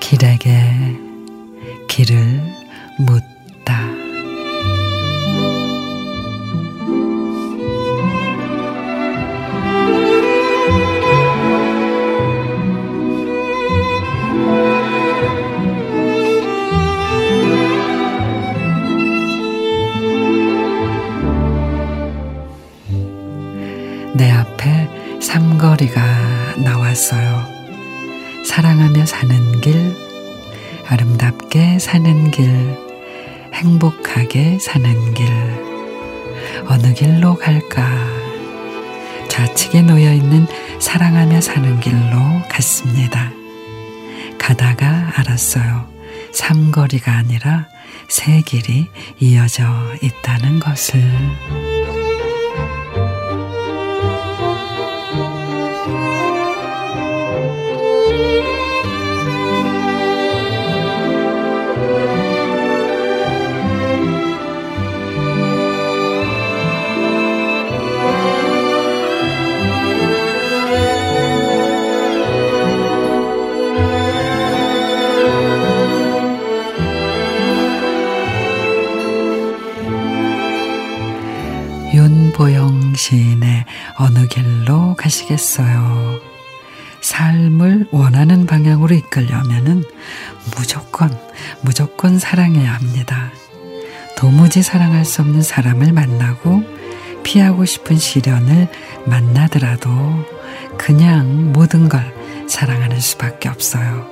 길에게 0.00 0.52
길을 1.88 2.40
묻 2.98 3.23
내 24.14 24.30
앞에 24.30 25.18
삼거리가 25.20 26.00
나왔어요. 26.58 27.46
사랑하며 28.46 29.06
사는 29.06 29.60
길, 29.60 29.96
아름답게 30.86 31.80
사는 31.80 32.30
길, 32.30 32.78
행복하게 33.52 34.58
사는 34.60 35.14
길, 35.14 35.26
어느 36.68 36.94
길로 36.94 37.34
갈까? 37.34 37.84
좌측에 39.28 39.82
놓여 39.82 40.12
있는 40.12 40.46
사랑하며 40.78 41.40
사는 41.40 41.80
길로 41.80 42.18
갔습니다. 42.48 43.32
가다가 44.38 45.12
알았어요. 45.16 45.88
삼거리가 46.32 47.12
아니라 47.12 47.66
세 48.08 48.42
길이 48.42 48.88
이어져 49.18 49.64
있다는 50.00 50.60
것을. 50.60 51.02
윤보영 81.94 82.96
시인의 82.96 83.64
어느 83.98 84.26
길로 84.26 84.96
가시겠어요? 84.96 86.18
삶을 87.00 87.86
원하는 87.92 88.46
방향으로 88.46 88.96
이끌려면은 88.96 89.84
무조건, 90.56 91.16
무조건 91.60 92.18
사랑해야 92.18 92.74
합니다. 92.74 93.30
도무지 94.16 94.64
사랑할 94.64 95.04
수 95.04 95.22
없는 95.22 95.42
사람을 95.42 95.92
만나고 95.92 96.64
피하고 97.22 97.64
싶은 97.64 97.96
시련을 97.96 98.68
만나더라도 99.06 99.90
그냥 100.76 101.52
모든 101.52 101.88
걸 101.88 102.12
사랑하는 102.48 102.98
수밖에 102.98 103.48
없어요. 103.48 104.04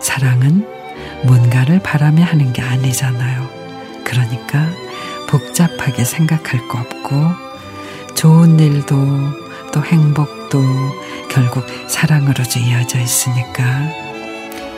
사랑은 0.00 0.64
뭔가를 1.24 1.80
바라며 1.82 2.22
하는 2.22 2.52
게 2.52 2.62
아니잖아요. 2.62 3.48
그러니까 4.04 4.68
복잡하게 5.28 6.04
생각할 6.04 6.68
거 6.68 6.78
없고 6.78 6.97
좋은 8.14 8.58
일도 8.58 8.96
또 9.72 9.82
행복도 9.82 10.62
결국 11.30 11.64
사랑으로 11.86 12.44
이어져 12.58 12.98
있으니까 12.98 13.62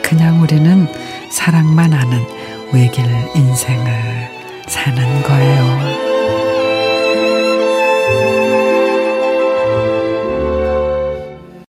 그냥 0.03 0.41
우리는 0.41 0.87
사랑만 1.31 1.93
아는 1.93 2.25
외길 2.73 3.05
인생을 3.35 4.29
사는 4.67 5.23
거예요. 5.23 6.10